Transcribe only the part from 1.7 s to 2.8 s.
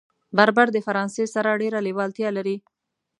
لېوالتیا لري.